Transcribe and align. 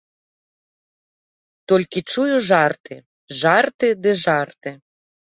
Толькі 1.71 1.99
чую 2.13 2.35
жарты, 2.49 2.97
жарты 3.41 3.87
ды 4.07 4.15
жарты. 4.25 4.73